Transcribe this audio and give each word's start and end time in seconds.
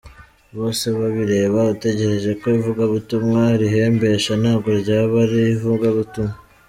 Bosebabireba 0.57 1.59
utegereje 1.73 2.31
ko 2.39 2.45
ivugabutumwa 2.57 3.39
arihembesha 3.53 4.31
ntabwo 4.41 4.69
ryaba 4.81 5.15
ari 5.23 5.39
ivugabutumwa. 5.55 6.33